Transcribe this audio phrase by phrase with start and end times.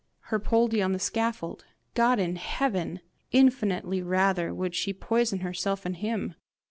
[0.33, 1.63] Her Poldie on the scaffold!
[1.93, 3.01] God in heaven!
[3.31, 6.33] Infinitely rather would she poison herself and him!